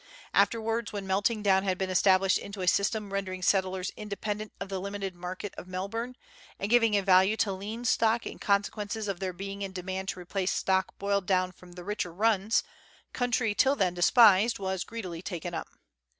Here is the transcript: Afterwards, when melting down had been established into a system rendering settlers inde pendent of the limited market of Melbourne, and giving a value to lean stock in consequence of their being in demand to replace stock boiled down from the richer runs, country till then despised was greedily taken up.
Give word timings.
Afterwards, 0.33 0.91
when 0.91 1.05
melting 1.05 1.43
down 1.43 1.61
had 1.61 1.77
been 1.77 1.91
established 1.91 2.39
into 2.39 2.61
a 2.63 2.67
system 2.67 3.13
rendering 3.13 3.43
settlers 3.43 3.91
inde 3.95 4.19
pendent 4.19 4.51
of 4.59 4.67
the 4.67 4.81
limited 4.81 5.13
market 5.13 5.53
of 5.59 5.67
Melbourne, 5.67 6.15
and 6.59 6.71
giving 6.71 6.97
a 6.97 7.03
value 7.03 7.37
to 7.37 7.51
lean 7.53 7.85
stock 7.85 8.25
in 8.25 8.39
consequence 8.39 8.95
of 8.95 9.19
their 9.19 9.31
being 9.31 9.61
in 9.61 9.73
demand 9.73 10.07
to 10.09 10.19
replace 10.19 10.51
stock 10.51 10.97
boiled 10.97 11.27
down 11.27 11.51
from 11.51 11.73
the 11.73 11.83
richer 11.83 12.11
runs, 12.11 12.63
country 13.13 13.53
till 13.53 13.75
then 13.75 13.93
despised 13.93 14.57
was 14.57 14.83
greedily 14.83 15.21
taken 15.21 15.53
up. 15.53 15.67